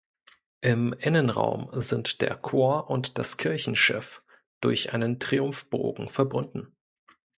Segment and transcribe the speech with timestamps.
[0.61, 4.23] Im Innenraum sind der Chor und das Kirchenschiff
[4.59, 6.75] durch einen Triumphbogen verbunden.